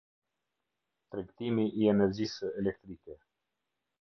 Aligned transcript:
Tregtimi 1.15 1.67
i 1.83 1.87
energjisë 1.93 2.51
elektrike. 2.63 3.19